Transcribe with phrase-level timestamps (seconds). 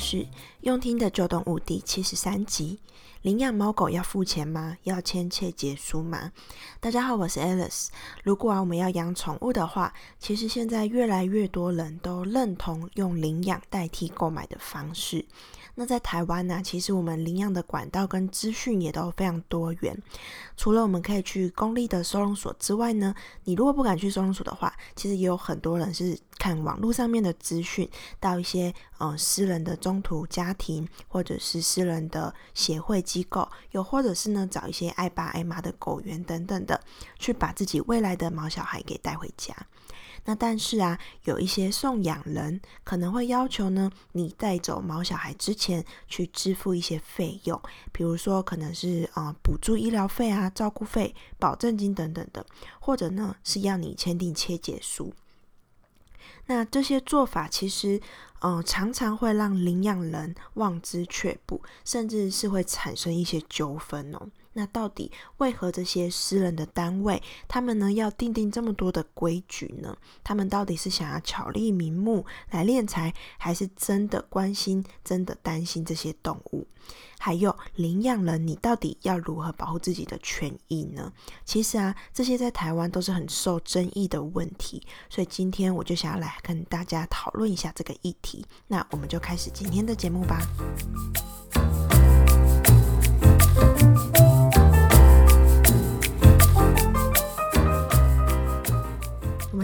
[0.00, 0.26] 是
[0.62, 2.80] 用听的旧动物第七十三集。
[3.20, 4.78] 领养猫狗要付钱吗？
[4.84, 6.32] 要签切结书吗？
[6.80, 7.88] 大家好，我是 Alice。
[8.24, 15.26] 如果啊我们要养宠物的话，其实现在越来越多人都认同用领养代替购买的方式。
[15.80, 19.96] 那在台湾呢，其实我们领养的管道跟资讯也都非常多元。
[20.54, 23.14] 除了我们可以去公立的收容所之外呢，
[23.44, 27.88] 你如果不敢去收容所的话，其实也有很多人是看网络上面的资讯，
[28.20, 36.78] 到一些嗯私人的中途家庭，或者是私人的协会机构，又或者是呢找一些爱爸爱妈的狗园等等的，
[37.18, 39.56] 去把自己未来的毛小孩给带回家。
[40.24, 47.60] 那但是啊，有一些送养人可能会要求呢，你带走毛小孩之前去支付一些费用，
[47.92, 52.44] 比如说可能是啊、补助医疗费啊、照顾费、保证金等等的，
[52.80, 55.12] 或者呢是要你签订切结书。
[56.46, 58.00] 那这些做法其实，
[58.40, 64.28] 嗯、常常会让领养人望之却步，甚至是会产生一些纠纷哦。
[64.52, 69.96] 那到底为何这些私人的单位，他们呢要订定这么多的规矩呢？
[70.24, 76.66] 他们到底是想要巧立名目来敛财，还是真的关心、真的担心这些动物？
[77.18, 81.12] 还有领养人，你到底要如何保护自己的权益呢？
[81.44, 88.44] 其实啊，这些在台湾都是很受争议的问题，所以今天我就想要来跟大家讨论一下这个议题。
[88.66, 90.40] 那我们就开始今天的节目吧。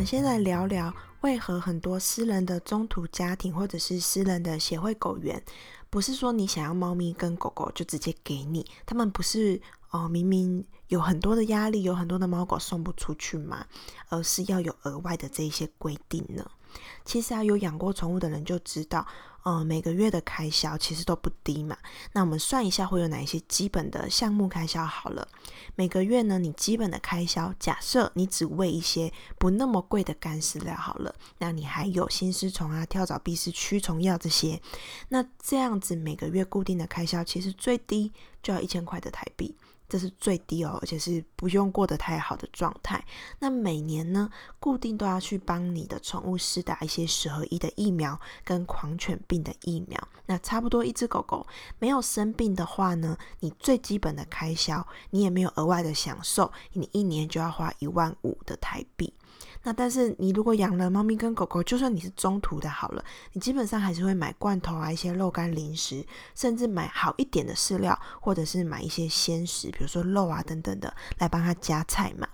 [0.07, 5.43] 先来聊聊，为何很多私人的中途家庭或者是私人的协会狗园，
[5.91, 13.67] 不是说你想要猫咪跟狗狗就直接给你，他们不是哦，明明有很多的压力，有很多的猫狗送不出去嘛，
[14.09, 16.49] 而是要有额外的这一些规定呢？
[17.05, 19.07] 其实啊，有养过宠物的人就知道，
[19.45, 21.77] 嗯，每个月的开销其实都不低嘛。
[22.13, 25.27] 那我们算一下会有哪一些基本的项目开销好了。
[25.75, 34.61] 每个月呢，你基本的开销，假设你只喂一些不那么贵的干饲料好了，那你还有心丝虫啊、跳蚤、蜱丝驱虫药这些，
[35.11, 38.13] 那这样子每个月固定的开销，其实最低
[38.43, 39.55] 就要一千块的台币。
[39.89, 43.05] 这是最低哦，而且是不用过得太好的状态。
[43.39, 50.09] 那每年呢，固定都要去帮你的宠物施打一些十合一的疫苗跟狂犬病的疫苗。
[50.27, 51.47] 那差不多一只狗狗
[51.79, 59.13] 没有生病的话呢，你最基本的开销你也没有额外的享受，你一年就要花一万五的台币。
[59.67, 66.07] 那但是你如果养了猫咪跟狗狗，就算你是中途的好了，你基本上还是会买罐头啊，一些肉干零食，
[66.37, 72.29] 甚至买好一点的饲料，或者是买一些鲜食，比如说肉啊等等的，来帮它加菜嘛。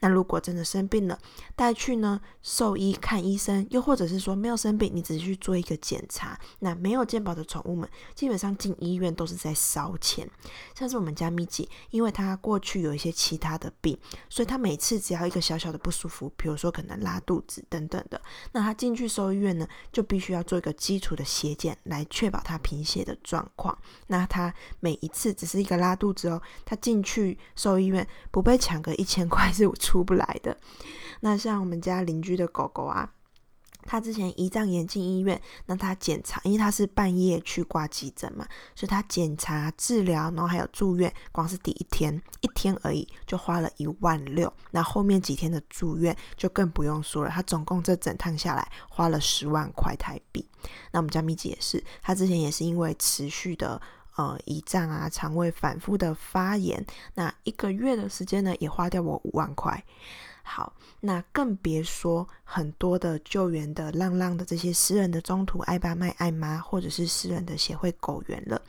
[0.00, 1.18] 那如果真的生病了，
[1.56, 6.38] 带去呢兽医看医生，又或者是说没有生病，你只是去做一个检查。
[6.60, 10.28] 那没有健保的宠物们，基本上进医院都是在烧钱。
[10.74, 13.98] 像是我们家咪吉，因为他过去有一些其他的病，
[14.28, 18.20] 所以他每次只要一个小小的不舒服，比如说可能拉肚子等等的，
[18.52, 23.76] 那他进去兽医院呢，就必须要做一个基础的血检，来确保他贫血的状况。
[24.06, 30.54] 那他每一次只是一个拉肚子哦，他进去兽医院不被抢个一千块是出不来的。
[31.20, 33.10] 那像我们家邻居的狗狗啊，
[33.86, 44.52] 他之前胰脏炎进医院，那他检查，因为他是半夜去挂急诊嘛，所以他检查、治疗，然后还有住院，光是第一天一天而已就花了一万六。
[44.72, 50.46] 那后面几天的住院就更不用说了，他总共这整趟下来花了十万块台币。
[50.92, 53.80] 那我们家咪姐也是，他之前也是因为持续的。
[54.18, 56.84] 呃，胰脏啊，肠胃反复的发炎，
[57.14, 59.84] 那一个月的时间呢，也花掉我五万块。
[60.48, 68.60] 好，那更别说很多的救援的浪浪的这些私人的中途爱爸卖爱妈，或者是私人的协会狗员了，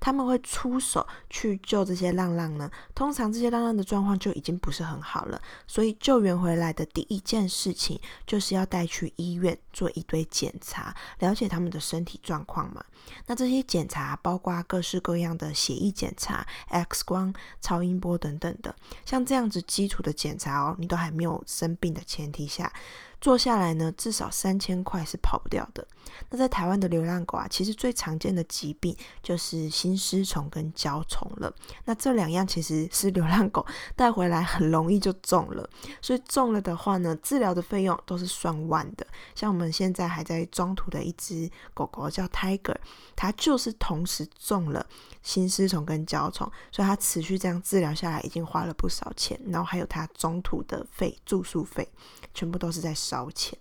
[0.00, 2.70] 他们会出手去救这些浪浪呢。
[2.94, 12.82] 通常这些浪浪的状况就已经不是很好了，所以救援回来的第一件事情就是要带去医院做一堆检查，了解他们的身体状况嘛。
[13.26, 18.74] 那这些检查包括各式各样的血液检查、X 光、超音波等等的，
[19.04, 22.72] 像这样子基础的检查哦，你都还没有生病的前提下。
[23.20, 25.86] 做下来呢，至少三千块是跑不掉的。
[26.30, 31.52] 那在台湾的流浪狗啊，其实最常见的疾病就是心丝虫跟焦虫了。
[31.84, 33.64] 那这两样其实是流浪狗
[33.94, 35.68] 带回来很容易就中了，
[36.00, 39.06] 所以中了的话呢，治疗的费用都是算万的。
[39.34, 42.76] 像我们现在还在中途的一只狗狗叫 Tiger，
[43.14, 44.86] 它就是同时中了
[45.22, 51.86] 心丝虫跟焦虫，所以它持续这样治疗下来已经花了不少钱，然后还有它中途的费住宿费，
[52.32, 53.58] 全部都是在烧钱。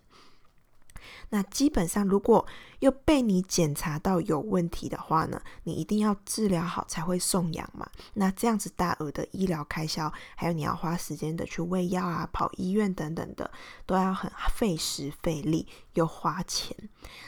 [1.29, 2.45] 那基本上，如果
[2.79, 7.89] 又被你检查到有问题的话呢，你一定要治疗好才会送养嘛。
[8.13, 13.49] 那这样子大额的医疗开销，还有你要花时间的去喂药啊、跑医院等等的，
[13.85, 16.75] 都要很费时费力又花钱。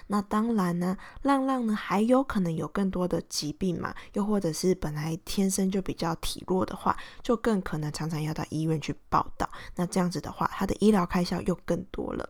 [0.08, 9.50] 那当然呢，浪浪呢还有可能有更多的疾病嘛，又或者是本来天生就比较体弱的话，就更可能常常要到医院去报到。
[9.76, 12.30] 那这样子的话，他的医疗开销又更多了。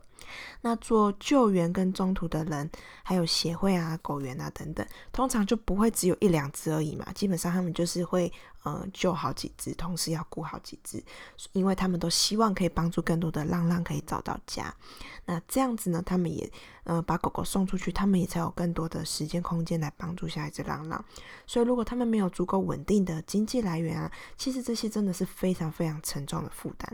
[0.60, 2.70] 那做救援跟中途的人，
[3.02, 7.06] 还有协会啊、狗员啊等等，通常就不会只有一两只而已嘛。
[7.14, 8.32] 基本上他们就是会，
[8.68, 11.02] 嗯，救好几只，同时要顾好几只，
[11.52, 14.74] 因为他们都希望可以帮助更多的浪浪可以找到家。
[15.24, 16.50] 那这样子呢，他们也，
[16.84, 21.02] 呃，把狗狗送出去，他们也才有更多的时间空间来帮助下一只浪浪。
[21.46, 26.90] 所以，如果他们没有足够稳定的经济来源啊，其实这些真的是非常非常沉重的负担。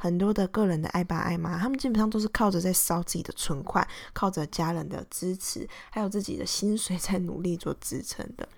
[0.00, 8.48] 很多的个人的爱爸爱妈，他们基本上都是靠着在烧自己的存款，靠着家人的支持，还有自己的薪水 在努力做支撑的。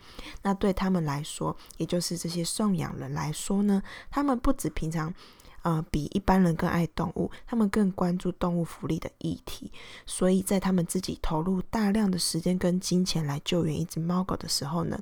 [0.43, 5.15] 那对他们来说，也就是这些送养人来说呢，他们不止平常，
[5.63, 9.73] 呃，比一般人更爱动物，他们更关注动物福利的议题。
[10.05, 15.01] 所以在他们自己投入大量的时间跟金钱来救援一只猫狗的时候呢，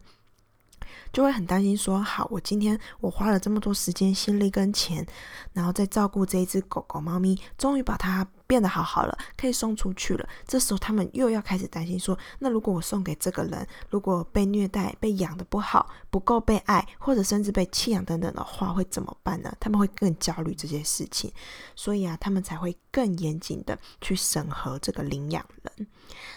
[1.12, 5.04] 就会很担心说，好，我今天我花了这么多时间、心力跟钱，
[5.52, 10.28] 然后再照顾这一只狗狗、猫咪，终于把它变得好好了，可以送出去了。
[10.46, 19.54] 这时候他们又要开始担心说，那如果我送给这个人，如果被虐待、被养的不好、不够被爱，或者甚至被弃养等等的话，会怎么办呢？
[19.60, 21.30] 他们会更焦虑这些事情，
[21.76, 25.86] 所以啊，他们才会更严谨的去审核这个领养人。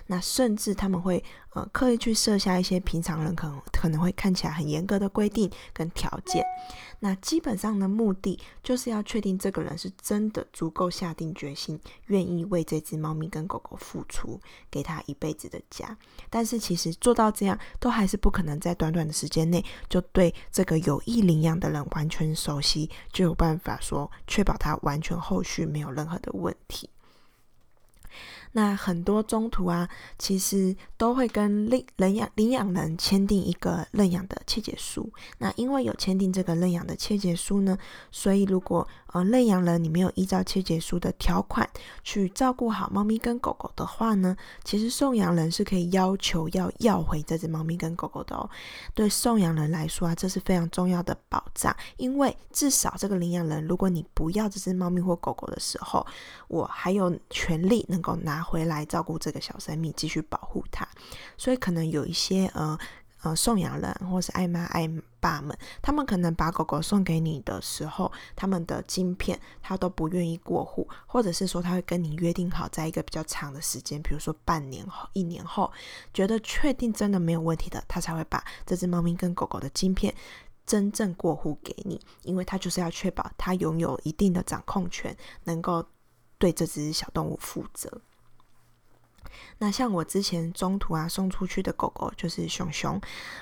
[0.07, 1.23] 那甚至他们会
[1.53, 6.43] 呃刻意去设下一些平常人可能可能会看起来很严格的规定跟条件。
[7.03, 14.39] 那基本上的目的就是要确定这个人是真的足够下定决心，愿意为这只猫咪跟狗狗付出，
[14.69, 15.97] 给他一辈子的家。
[16.29, 26.87] 但是其实做到这样，都还是不可能在短短的时间内就对这个有意领养的人完全熟悉，就有办法说确保他完全后续没有任何的问题。
[28.53, 29.87] 那很多中途啊，
[30.19, 35.09] 其实都会跟领领养领养人签订一个认养的切结书。
[35.37, 37.77] 那因为有签订这个认养的切结书呢，
[38.11, 41.69] 所以如果呃认养人你没有依照切结书的条款
[42.03, 48.49] 去照顾好猫咪跟狗狗的话呢，其实送养人是可以要求要要回这只猫咪跟狗狗的哦。
[48.93, 56.05] 对送养人来说啊，这是非常重要的保障，因为至少这个领养人，如果你不要这只猫咪或狗狗的时候，
[56.49, 58.40] 我还有权利能够拿。
[58.41, 60.87] 回来照顾这个小生命，继续保护它。
[61.37, 62.77] 所以可能有一些呃
[63.23, 64.89] 呃送养人或是爱妈爱
[65.19, 75.71] 爸们，他们可能把狗狗送给你的时候，他们的晶片他都不愿意过户，或者是说他会跟你约定好，在一个比较长的时间，比如说半年后、一年后，
[76.11, 80.11] 觉得确定真的没有问题的，他才会把这只猫咪跟狗狗的晶片
[80.65, 85.85] 真正过户给你，因为他就是要确保他拥有一定的掌控权，能够
[86.39, 88.01] 对这只小动物负责。
[89.59, 92.99] 那像我之前中途啊送出去的狗狗就是熊熊，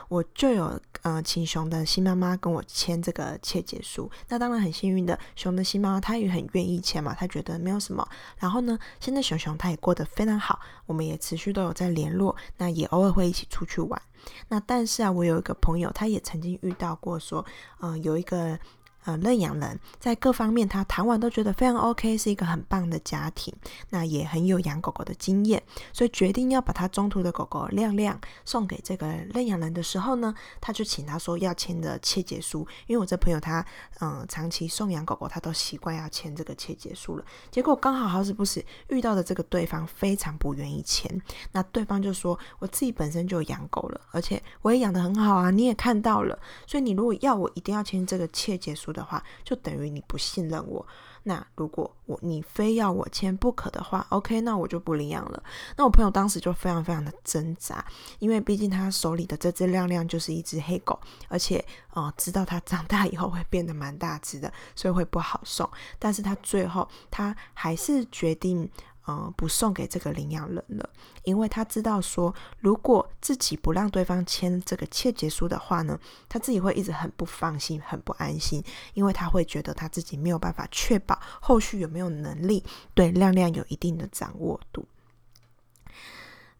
[0.08, 4.10] 我就有呃请熊的新妈妈跟我签这个切结书。
[4.28, 8.08] 那当然很幸运的，熊的新妈妈她也很愿意签嘛，她觉得没有什么。
[8.38, 14.02] 然后呢，现在熊熊它也过得非常好，我们也持续都有在联络，那也偶尔会一起出去玩。
[14.50, 17.46] 那但是啊，我有一个朋友，他也曾经遇到过说，
[17.80, 18.60] 嗯、有一个。
[19.06, 23.54] 呃，认养人在各方面，他谈完都觉得非常 OK，是一个很棒的家庭，
[23.90, 25.64] 那也很有养狗狗的经验，
[25.94, 33.66] 所以决定要把他中途的狗狗亮亮送给这个认养人的时候呢，他就请他说要签的切结书，因为我这朋友他
[34.00, 37.26] 嗯、长期送养狗狗，他都习惯要签这个切结书了。
[37.50, 46.38] 结果刚好好死不死遇到的这个对方非常不愿意签，那对方就说，我自己本身就养狗了，而且我也养得很好啊，你也看到了，
[46.68, 50.86] 所以你如果要我一定要签这个切结书的话，就等于你不信任我。
[51.24, 55.44] 那如果我你非要我签不可的话，OK，那我就不领养了。
[55.76, 57.86] 那我朋友当时就非常非常的挣扎，
[58.20, 65.70] 因为毕竟他手里的这只亮亮就是一只黑狗，而且呃知道它长大以后会变得蛮大只的，所以会不好送。
[66.00, 68.70] 但是他最后他还是决定。
[69.10, 70.88] 呃，不送给这个领养人了，
[71.24, 78.64] 因为他知道说，如果自己不让对方签这个切结书的话呢，他自己会一直很不放心、很不安心，
[78.94, 82.64] 因为他会觉得他自己没有办法确保后续有没有能力
[82.94, 84.88] 对亮亮有一定的掌握度。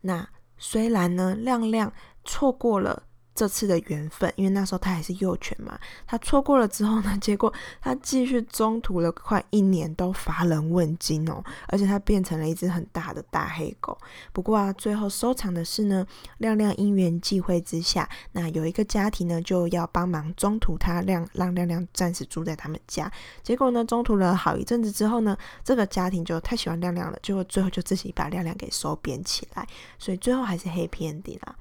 [0.02, 0.28] 那
[0.58, 1.94] 虽然呢，亮亮
[2.26, 3.04] 错过了。
[3.40, 13.98] 这次的缘分，因为那时候他还是幼犬嘛，他错过了之后呢， 结果他继续中途了快一年都乏人问津哦，而且他变成了一只很大的大黑狗。
[14.34, 16.06] 不过啊，最后收场的是呢，
[16.40, 23.10] 亮亮因缘际会之下，那有一个家庭呢就要帮忙中途他亮让亮亮暂时住在他们家，
[23.42, 29.66] 结果呢中途了好一阵子之后呢，这个家庭就太喜欢亮亮了，结果最后就自己把亮亮给收编起来，
[29.98, 31.56] 所以最后还是 happy ending 啦。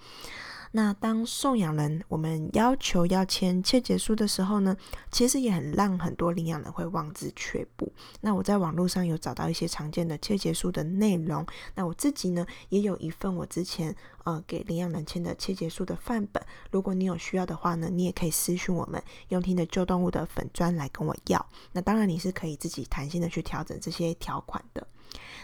[0.73, 4.77] 那当送养人我们要求要签切结书的时候呢，
[5.11, 7.93] 其实也很让很多领养人会望之却步。
[8.21, 11.47] 那我在网络上有找到一些常见的切结书的内容。
[11.75, 13.95] 那我自己呢也有一份我之前
[14.25, 16.43] 呃给领养人签的切结书的范本。
[16.71, 21.45] 如果你有需要的话呢，你也可以私讯我们用听的旧动物的粉砖来跟我要。
[21.73, 24.87] 那当然你是可以自己弹性的去调整这些条款的。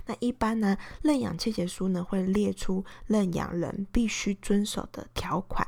[0.07, 5.67] 那一般呢，认养切结书呢会列出认养人必须遵守的条款。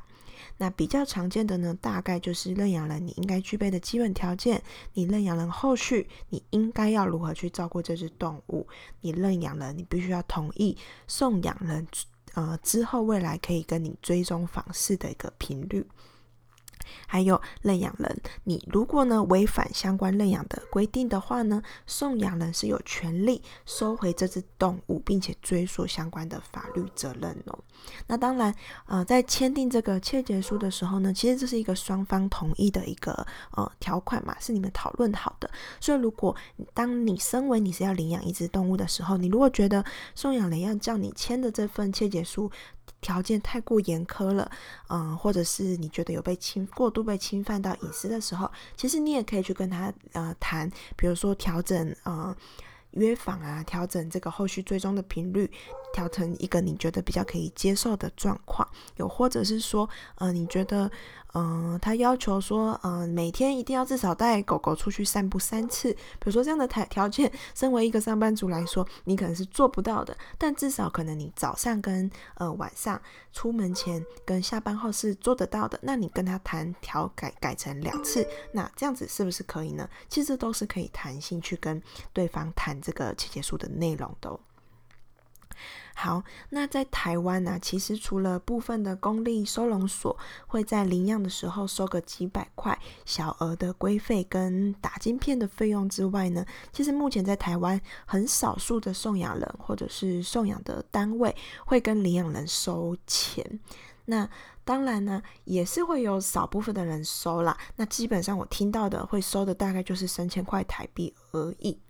[0.58, 4.62] 那比较常见的呢，大概就是认养人你应该具备的基本条件，
[4.94, 8.66] 你认养人后续你应该要如何去照顾这只动物，
[9.02, 10.76] 你认养人你必须要同意
[11.06, 11.86] 送养人
[12.32, 15.86] 呃之后未来可以跟你追踪访视的一个频率。
[17.06, 27.58] 还有认养人，你如果呢违反相关认养的规定的话呢，送养人是有权利收回这只动物，并且追溯相关的法律责任哦。
[28.06, 28.54] 那当然，
[28.86, 35.50] 呃，在签订这个切结书的时候呢，其实这是一个双方同意的一个呃条款嘛，是你们讨论好的。
[35.80, 36.34] 所以，如果
[36.74, 42.50] 当你身为你是要领养一只动物的时候，你如果觉得送养人要叫你签的这份切结书，
[43.06, 44.50] 条件太过严苛了，
[44.88, 52.36] 嗯、或者是你觉得有被侵过度被侵犯到隐私的时候，其实你也可以去跟他呃谈，比如说调整呃
[52.96, 55.50] 约访啊，调整这个后续追踪的频率，
[55.92, 60.90] 调成一个你觉得比较可以接受的状况，又或者是说呃你觉得。
[61.38, 65.92] 嗯、呃，他要求说，嗯、呃，每天一定要至少带狗狗出去散步三次。
[65.92, 70.16] 比如说这样的条条件，身为一个上班族来说，你可能是做不到的。
[70.38, 72.98] 但至少可能你早上跟呃晚上
[73.34, 75.78] 出门前跟下班后是做得到的。
[75.82, 79.86] 那你跟他谈调改改成两次，那这样子是不是可以呢？
[80.08, 81.82] 其实都是可以弹性去跟
[82.14, 84.38] 对方谈这个切结书的内容的、哦。
[85.96, 90.16] 好，那在台湾呢、其实除了部分的公立收容所
[90.46, 103.58] 会在领养的时候收个几百块小额的规费跟打金片的费用之外呢，其实目前在台湾很少数的送养人或者是送养的单位会跟领养人收钱。
[104.04, 104.28] 那
[104.64, 107.56] 当然呢，也是会有少部分的人收啦。
[107.76, 111.80] 那基本上我听到的会收的大概就是三千块台币而已。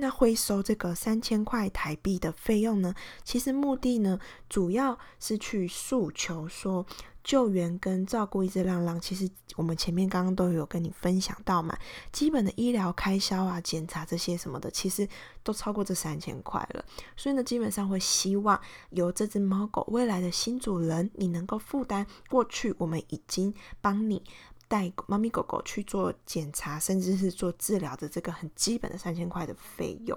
[0.00, 2.94] 那会收这个三千块台币的费用呢？
[3.24, 6.86] 其实目的呢，主要是去诉求说，
[7.24, 11.76] 救援跟照顾一只浪浪，其实我们前面刚刚都有跟你分享到嘛，
[12.12, 15.06] 基本的医疗开销啊、检查这些什么的，其实
[15.42, 16.84] 都超过这三千块了。
[17.16, 18.58] 所以呢，基本上会希望
[18.90, 24.22] 由这只猫狗未来的新主人，你能够负担过去我们已经帮你。
[24.68, 30.16] 带猫咪狗狗去做检查，甚至是做治疗的这个很基本的三千块的费用。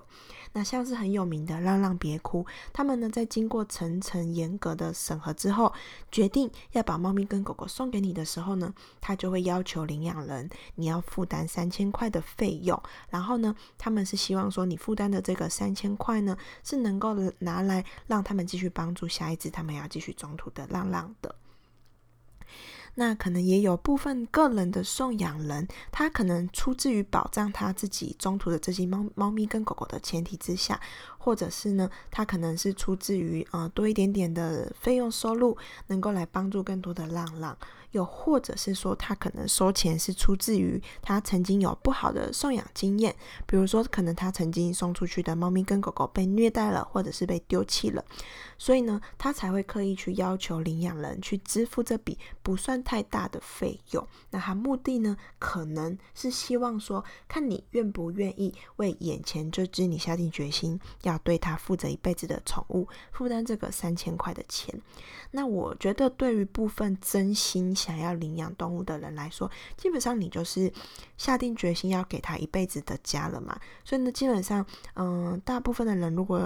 [0.53, 5.74] 那像是很有名的浪浪别哭，他们呢在经过层层严格的审核之后，
[6.12, 12.77] 决定要把猫咪跟狗狗送给你的时候呢，他就会要求领养人你要负担三千块的费用。
[13.10, 21.34] 然后呢，他们是希望说你负担的这个三千块呢，是能够拿来让他们继续帮助下一只他们要继续中途的浪浪的。
[22.95, 30.79] 那可能也有部分个人的送养人，他可能出自于保障他自己中途的这些猫猫咪跟狗狗的前提之下，
[31.17, 35.57] 或者是呢，他可能是出自于呃多一点点的费用收入，
[35.88, 37.57] 能够来帮助更多的浪浪。
[37.91, 48.03] 又或者是说，他可能收钱是出自于他曾经有不好的送养经验，比如说，可能他曾经送出去的猫咪跟狗狗被虐待了，或者是被丢弃了，
[48.57, 54.07] 所以呢，他才会刻意去要求领养人去支付这笔不算太大的费用。
[54.29, 64.74] 那他目的呢，可能是希望说，看你愿不愿意为眼前这只你下定决心要对他负责一辈子的宠物负担这个三千块的钱。
[65.31, 70.72] 那我觉得，对于部分真心想要领养动物的人来说，基本上你就是
[71.18, 73.60] 下定决心要给他一辈子的家了嘛。
[73.84, 76.38] 所以呢，基本上，嗯、大部分的人如果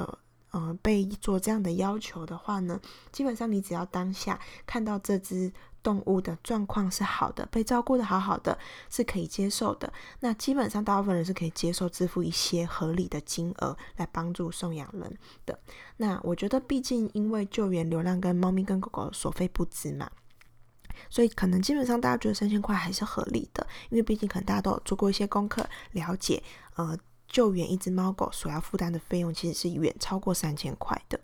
[0.52, 2.80] 嗯、呃、被做这样的要求的话呢，
[3.12, 5.52] 基本上你只要当下看到这只
[5.84, 8.58] 动物的状况是好的，被照顾得好好的，
[8.90, 9.92] 是可以接受的。
[10.22, 15.16] 那基本上大部分人是可以接受支付一些合理的金额来帮助送养人
[15.46, 15.60] 的。
[15.98, 20.10] 那我觉得，毕竟因为救援流浪跟猫咪跟狗狗所费不值嘛。
[21.10, 26.42] 所以可能基本上大家觉得三千块还是合理的，因为毕竟可能大家都有做过一些功课，了解
[26.76, 26.98] 呃
[27.28, 31.20] 救援一只猫狗所要负担的费用其实是远超过三千块的。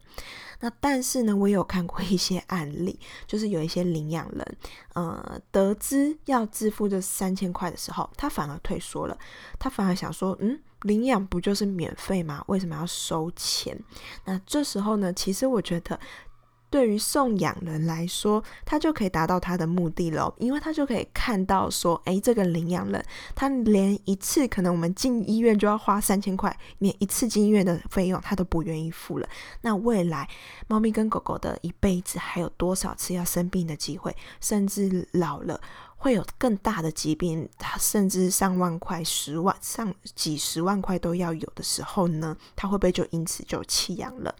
[0.59, 4.57] 那但是呢，我也有看过一些案例，就是有一些领养人，
[4.93, 9.17] 呃，得知要支付这三千块的时候，他反而退缩了，
[9.57, 12.43] 他反而想说，嗯，领养不就是免费吗？
[12.47, 13.75] 为什么要收钱？
[14.25, 15.99] 那这时候呢，其实我觉得。
[16.71, 29.27] 对于送养人来说，他就可以达到他的目的了，因为他就可以看到说，诶，这个领养人他连一次可能我们进医院就要花三千块，连一次进医院的费用他都不愿意付了。
[29.61, 30.27] 那未来
[30.67, 35.59] 猫咪跟狗狗的一辈子还有多少次要生病的机会，甚至老了
[35.97, 44.33] 会有更大的疾病，他甚至上万块、十万、上几十万块都要有的时候呢，他会不会就因此就弃养了？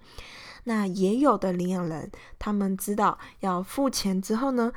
[0.66, 4.72] 那也有的领养人，他们知道要付钱之后呢，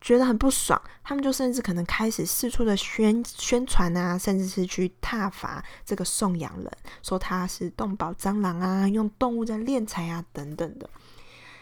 [0.00, 6.70] 觉得很不爽，他们就甚至可能开始四处的宣宣传啊，甚至是去挞伐这个送养人，
[7.02, 10.88] 说他是动保蟑螂啊，用动物在敛财啊等等的。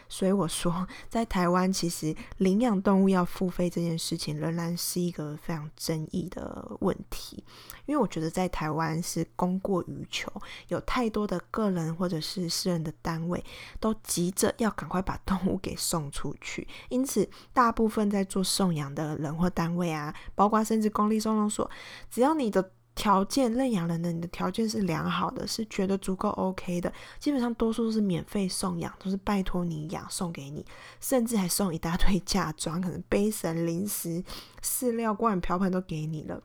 [0.08, 7.44] 所以我说，在台湾，其实领养动物要付费这件事情，仍然是一个非常争议的问题。
[7.86, 10.30] 因为我觉得在台湾是供过于求，
[10.68, 13.42] 有太多的个人或者是私人的单位
[13.80, 21.70] 都急着要赶快把动物给送出去，因此大部分在做送养的人或单位啊，包括甚至公立收容所，
[22.10, 22.72] 只要你的。
[22.98, 30.66] 条件认养人的，你的条件是良好的，是觉得足够 OK 的，基本上多数都是免费送养，都是拜托你养送给你，
[31.00, 34.24] 甚至还送一大堆嫁妆，可能杯神、零食、
[34.60, 36.42] 饲料罐、瓢盆都给你了。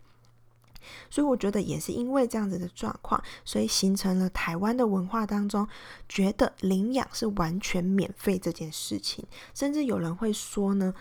[1.09, 5.67] 所以我觉得也是因为这样子的状况，所以形成了台湾的文化当中，
[6.07, 10.93] 觉得领养是完全免费这件事情，甚至有人会说呢。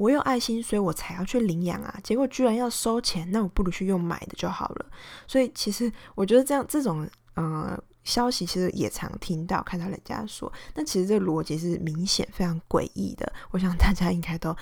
[0.00, 2.00] 我有爱心，所以我才要去领养啊！
[2.02, 4.86] 结果居然要收钱，那我不如去用买的就好了。
[5.26, 13.30] 所以其实我觉得这样这种呃消息，其实也常听到，看到人家说，那其实这逻辑是明显非常诡异的。
[13.50, 14.56] 我想大家应该都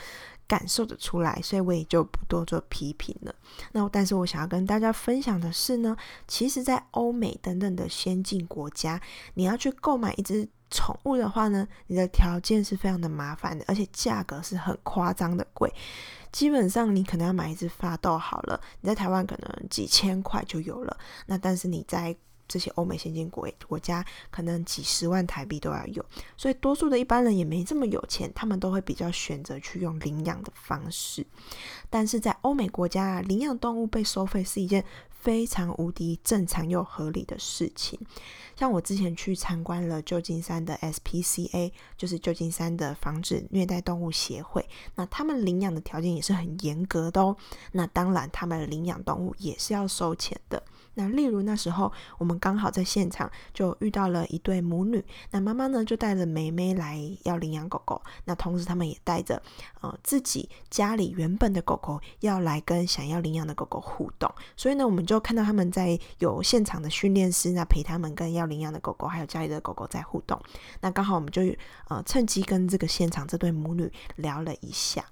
[0.48, 3.32] 感受得出来，所以我也就不多做批评了。
[3.70, 9.00] 那但是我想要跟大家分享的是呢，其实，在欧美等等的先进国家，
[9.34, 10.48] 你要去购买一只。
[10.70, 15.72] 宠物的话呢，你的条件是非常的麻烦的，而且价格是很夸张的贵。
[16.30, 20.94] 基本上你可能要买一只发斗好了，你在台湾可能几千块就有了。
[21.24, 22.14] 那但是你在
[22.48, 26.04] 这些欧美先进国国家，可能几十万台币都要有。
[26.37, 31.24] 所以多数的一般人也没这么有钱，他们都会比较选择去用领养的方式。
[31.90, 37.98] 但是在欧美国家啊，领养动物被收费是一件非常无敌正常又合理的事情。
[38.56, 44.66] 像我之前去参观了旧金山的 SPCA，就是旧金山的防止虐待动物协会。
[44.96, 47.37] 那他们领养的条件也是很严格的哦。
[47.72, 50.62] 那当然，他们领养动物也是要收钱的。
[50.98, 59.40] 那例如那时候我们刚好在现场就遇到了一对母女，那妈妈呢就带着妹妹来要领养狗狗，那同时他们也带着
[59.80, 64.28] 呃自己家里原本的狗狗要来跟想要领养的狗狗互动。
[64.56, 70.37] 所以呢，我们就看到他们在有现场的训练师那陪他们跟要领养的狗狗还有家里的狗狗在互动。
[70.80, 71.42] 那刚好我们就
[71.87, 75.04] 呃趁机跟这个现场这对母女聊了一下。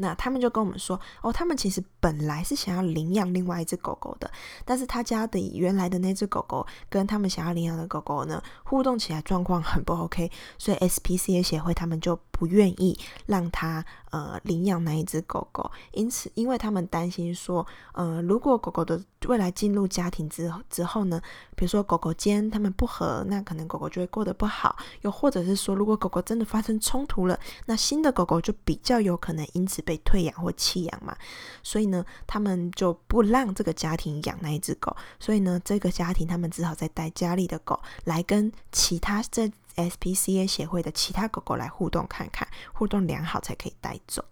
[0.00, 4.30] 那他们就跟我们说，哦，他们其实本来是想要领养另外一只狗狗的，
[4.64, 21.20] 但是他家的原来的那只狗狗跟他们想要领养的狗狗呢，互动起来状况很不 OK，所以 SPCA 协会他们就不愿意让他呃领养那一只狗狗，因此，因为他们担心说，呃，如果狗狗的未来进入家庭之之后呢，
[21.54, 31.16] 比如说狗狗间他们不和，那可能狗狗就会过得不好，又或者是说，如果狗狗真的发生冲突了，那新的狗狗就比较有可能因此被退养或弃养嘛，
[31.64, 39.50] 所以呢，他们就不让这个家庭养那一只狗，所以呢，这个家庭他们只好再带家里的狗来跟其他这。
[39.76, 44.22] SPCA 协会的其他狗狗来互动看看，互动良好才可以带走。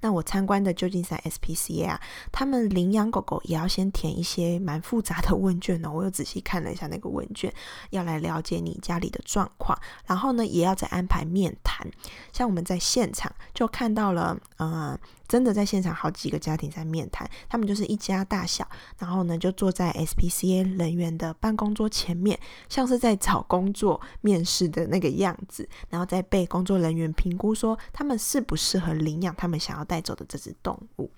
[0.00, 2.00] 那我参观的旧金山 SPCA 啊，
[2.32, 5.90] 他们领养狗狗也要先填一些蛮复杂的问卷呢。
[5.90, 7.52] 我又仔细看了一下那个问卷，
[7.90, 11.86] 要来了解你家里的状况，然后呢，也要再安排面谈。
[12.32, 14.98] 像我们在现场就看到了，呃。
[15.26, 31.10] 真的在现场，好几个家庭在面谈，他们就是一家大小，然后呢就坐在 SPCA 人员的办公桌前面，像是在找工作面试的那个样子，然后再被工作人员评估说他们适不适合领养他们想要带走的这只动物，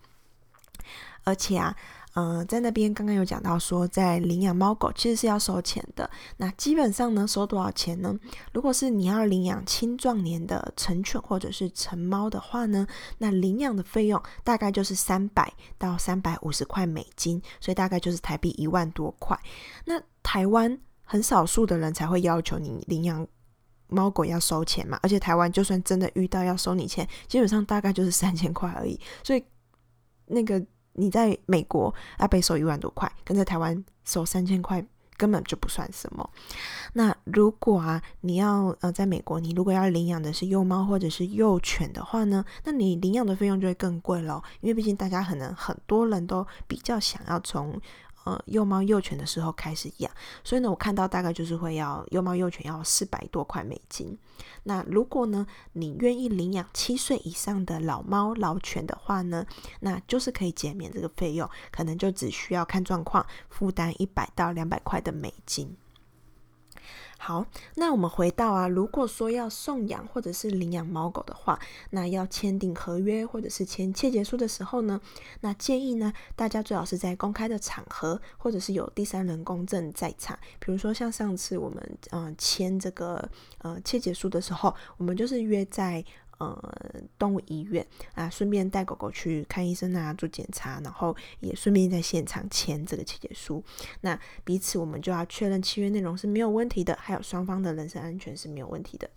[1.24, 1.76] 而且啊。
[2.16, 6.10] 呃，在那边刚刚有讲到说，在领养猫狗其实是要收钱的。
[6.38, 8.18] 那基本上呢，收多少钱呢？
[8.54, 12.86] 如果是你要领养青壮年的成犬或者是成猫的话呢，
[13.18, 19.38] 那领养的费用大概就是三百到三百五十块美金，所以大概就是台币一万多块。
[19.84, 23.28] 那台湾很少数的人才会要求你领养
[23.88, 28.98] 猫狗要收钱嘛，而且台湾就算真的遇到要收你钱，基本上大概就是三千块而已。
[29.22, 29.44] 所以
[30.26, 34.84] 那个你在美国要被收一万多块，跟在台湾收三千块
[35.16, 36.28] 根本就不算什么。
[36.94, 47.80] 那如果啊你要呃在美国，你如果要领养的是幼猫或者是幼犬的话呢，那你领养的费用就会更贵咯，因为毕竟大家可能很多人都比较想要从。
[48.26, 50.10] 呃，幼猫幼犬的时候开始养，
[50.42, 54.18] 所以呢，我看到大概就是会要幼猫幼犬要四百多块美金。
[54.64, 59.46] 那如果呢，你愿意领养七岁以上的老猫老犬的话呢，
[59.78, 65.76] 那就是可以减免这个费用，可能就只需要看状况负担一百到两百块的美金。
[67.26, 71.58] 好，那我们回到啊，如果说要送养或者是领养猫狗的话，
[71.90, 75.00] 那要签订合约或者是签切结书的时候呢，
[75.40, 80.38] 那建议呢，大家最好是在公开的场合，或者是有第三人公证在场。
[80.60, 86.04] 比如说像上次我们嗯签这个呃切结书的时候，我们就是约在。
[86.38, 86.74] 呃，
[87.18, 93.62] 动物医院啊，顺便带狗狗去看医生啊，做检查，然后也顺便在现场签这个契约书。
[94.00, 99.08] 那彼此我们就要确认契约内容是没有问题的，还有双方的人身安全是没有问题的。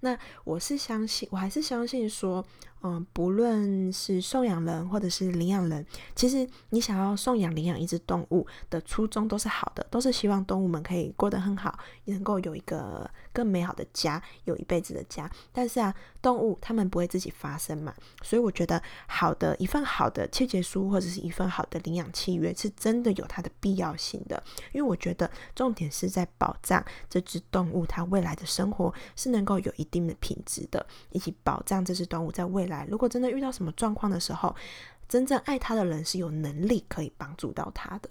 [0.00, 2.44] 那我是相信，我还是相信说。
[2.82, 5.84] 嗯，不论是送养人或者是领养人，
[6.14, 15.28] 其实你想要送养、领养一只动物的初衷都是好的，都是希望动物们可以过得很好，能够有一个更美好的家，有一辈子的家。
[15.52, 24.40] 但是啊，动物它们不会自己发声嘛，所以我觉得好的一份好的切结书或者是一份好的领养契约是真的有它的必要性的，
[24.72, 32.75] 因为我觉得重点是在保障这只动物它未来的生活是能够有一定的品质的，以及保障这只动物在未来。
[32.88, 34.54] 如果真的遇到什么状况的时候，
[35.08, 38.10] 真正爱他的人是有能力可以帮助到他的。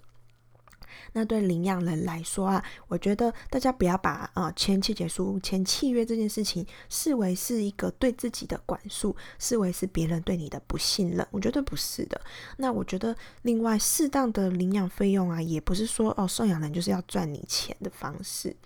[1.12, 11.26] 那对领养人来说啊，我觉得大家不要把呃签切结书、签契约这件事情视为是一个对自己的管束，视为是别人对你的不信任。
[11.30, 12.18] 我觉得不是的。
[12.56, 18.56] 那我觉得另外适当的领养费用啊，也不是说哦送养人就是要赚你钱的方式。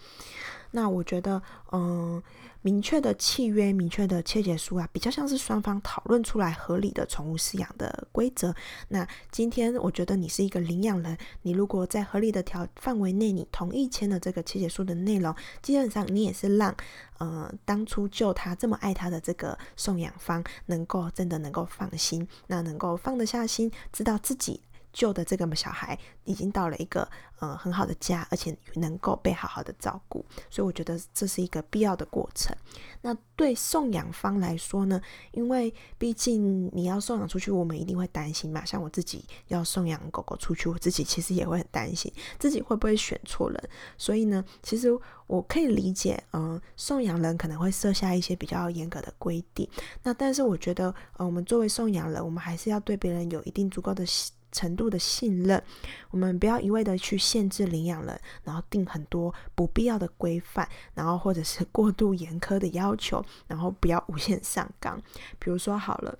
[0.72, 2.22] 那我觉得，嗯，
[2.62, 8.54] 明确的契约、明确的切结书啊，比较像是双方讨论出来合理的宠物饲养的规则。
[8.88, 16.74] 那今天我觉得你是一个领养人，你如果在合理的条范围内，你同意签了这个切结书的内容，基本上你也是让，
[17.18, 24.60] 呃，当初救他这么爱他的这个送养方，能够真的能够放心，那能够放得下心，知道自己。
[24.92, 32.56] 救的这个小孩已经到了一个呃很好的家，而且能够被好好的照顾，所以我觉得这是一个必要的过程。
[33.02, 35.00] 那对送养方来说呢，
[35.32, 38.64] 因为毕竟你要送养出去，我们一定会担心嘛。
[38.64, 43.70] 像我自己要送养狗狗出去，我自己其实也会很担心自己会不会选错人。
[43.96, 44.88] 所以呢，其实
[45.26, 49.68] 我可以理解，嗯、送养人可能会设下一些比较严格的规定。
[50.02, 54.04] 那但是我觉得，呃，我们作为送养人，我们还是要对别人有一定足够的。
[54.52, 55.62] 程度的信任，
[56.10, 65.00] 我们不要一味的去限制领养人，然后定很多不必要的规范，然后或者是 过度严苛的要求，然后不要无限上纲。
[65.38, 66.18] 比如说好了。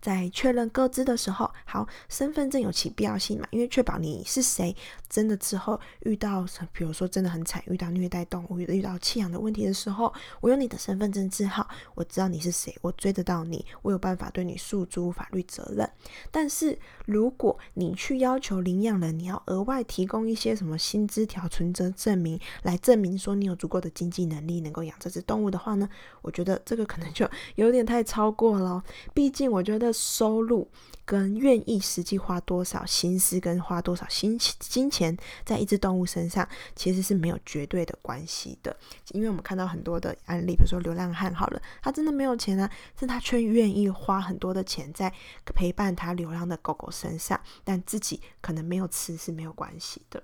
[0.00, 3.46] 在确认各资的时候，好，身份证有其必要性嘛？
[3.50, 4.74] 因为确保你是谁，
[5.08, 10.10] 真的之后遇到，比如说真的很惨，遇到虐待动物、遇到弃养的问题的时候，
[10.40, 15.86] 我有你的身份证字号，我知道你是谁，我追得到你，我有办法对你诉诸法律责任。
[16.30, 25.86] 但是如果你去要求领养人，你要额外提供一些什么薪资条、存折证明，来证明说你有足够的经济能力能够养这只动物的话呢，
[26.22, 28.82] 我觉得这个可能就有点太超过了。
[29.12, 29.89] 毕竟我觉得。
[29.92, 30.70] 收入
[31.04, 38.76] 跟愿意实际花多少心思跟花多少心金钱在一只动物身上，其实是没有绝对的关系的。
[39.12, 45.12] 因为我们看到很多的案例，比如说流浪汉，好了，他真的没有钱啊，但他却愿意花很多的钱在
[45.44, 50.22] 陪伴他流浪的狗狗身上，但自己可能没有吃是没有关系的。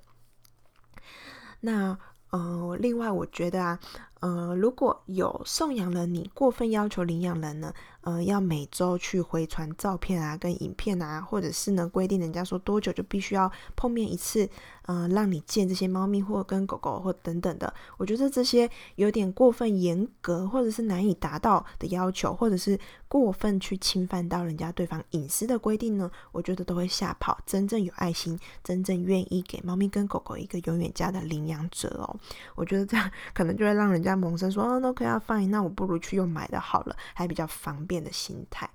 [1.60, 1.98] 那。
[2.30, 3.78] 呃，另外我觉得啊，
[4.18, 7.72] 呃，如果有送养了你过分要求领养人呢，
[8.06, 14.48] 呃，要每周去回传照片啊，跟影片啊，或者是呢规定人家说多久就必须要碰面一次，
[14.86, 32.16] 呃，让你见这些猫咪或跟狗狗或等等的，我觉得这些有点过分严格，或者是难以达到的要求，或者是过分去侵犯到人家对方隐私的规定呢，我觉得都会吓跑真正有爱心、真正愿意给猫咪跟狗狗一个永远家的领养者哦。
[32.54, 37.96] 我觉得这样可能就会让人家萌生说，哦，都可以啊，fine，那我不如去用买的好了，还比较方便。
[37.96, 38.70] 的心态，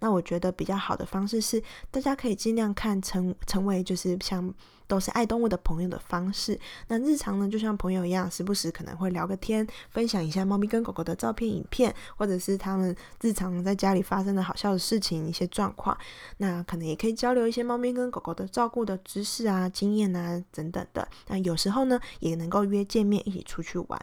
[0.00, 4.52] 那我觉得比较好的方式是，大家可以尽量看成成为就是像
[4.86, 6.58] 都是爱动物的朋友的方式。
[6.88, 15.96] 那日常呢，就像朋友一样，时不时可能会聊个天，分享一下猫咪跟狗狗的照片、影片，或者是他们日常在家里发生的好笑的事情、一些状况。
[16.38, 21.08] 那可能也可以交流一些猫咪跟狗狗的照顾的知识啊、经验啊等等的。
[21.28, 23.98] 那有时候呢，也能够约见面一起出去玩。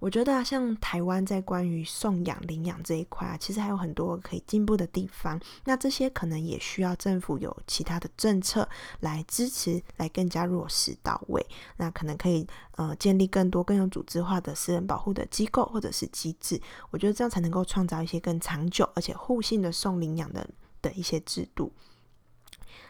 [0.00, 5.38] 我觉得啊，像台湾在关于送养、领养这一块啊，其实还有很多可以进步的地方。
[5.64, 8.66] 那这些可能也需要政府有其他的政策
[9.00, 11.46] 来支持，来更加落实到位。
[11.76, 16.58] 那可能可以呃建立更多更有组织化的私人保护的机构或者是机制。
[16.90, 20.48] 我觉得这样才能够创造一些更长久而且互信的送领养的
[20.80, 21.70] 的一些制度。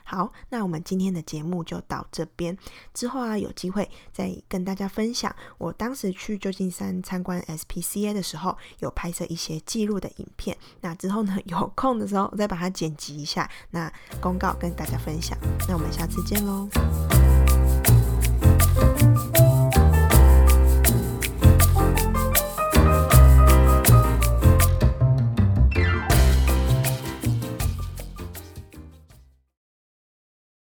[0.05, 2.57] 好，那我们今天的节目就到这边。
[2.93, 10.57] 之后啊，有机会再跟大家分享我当时去旧金山参观 SPCA 的时候，有拍摄一些记录的影片。
[10.81, 15.39] 那之后呢，有空的时候再把它剪辑一下，那公告跟大家分享。
[15.69, 16.69] 那我们下次见喽。